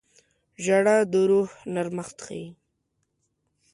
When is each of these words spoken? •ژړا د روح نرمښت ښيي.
•ژړا 0.63 0.97
د 1.11 1.13
روح 1.29 1.49
نرمښت 1.73 2.17
ښيي. 2.25 2.47